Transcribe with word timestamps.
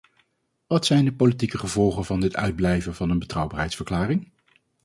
Wat 0.67 0.85
zijn 0.85 1.05
de 1.05 1.13
politieke 1.13 1.57
gevolgen 1.57 2.05
van 2.05 2.19
dit 2.19 2.35
uitblijven 2.35 2.95
van 2.95 3.09
een 3.09 3.19
betrouwbaarheidsverklaring? 3.19 4.31